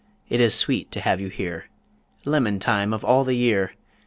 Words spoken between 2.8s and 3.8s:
of all the year!